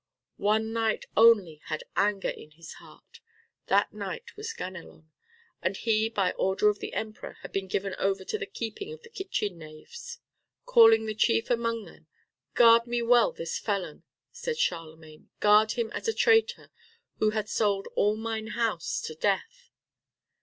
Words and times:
One 0.41 0.73
knight 0.73 1.05
only 1.15 1.61
had 1.65 1.83
anger 1.95 2.29
in 2.31 2.49
his 2.49 2.73
heart. 2.81 3.19
That 3.67 3.93
knight 3.93 4.35
was 4.35 4.51
Ganelon. 4.51 5.11
And 5.61 5.77
he 5.77 6.09
by 6.09 6.31
order 6.31 6.69
of 6.69 6.79
the 6.79 6.93
Emperor 6.95 7.33
had 7.43 7.51
been 7.51 7.67
given 7.67 7.93
over 7.99 8.25
to 8.25 8.39
the 8.39 8.47
keeping 8.47 8.91
of 8.93 9.03
the 9.03 9.11
kitchen 9.11 9.59
knaves. 9.59 10.17
Calling 10.65 11.05
the 11.05 11.13
chief 11.13 11.51
among 11.51 11.85
them, 11.85 12.07
"Guard 12.55 12.87
me 12.87 13.03
well 13.03 13.31
this 13.31 13.59
felon," 13.59 14.01
said 14.31 14.57
Charlemagne, 14.57 15.29
"guard 15.39 15.73
him 15.73 15.91
as 15.91 16.07
a 16.07 16.15
traitor, 16.15 16.71
who 17.19 17.29
hath 17.29 17.47
sold 17.49 17.87
all 17.93 18.15
mine 18.15 18.47
house 18.57 19.01
to 19.01 19.13
death." 19.13 19.69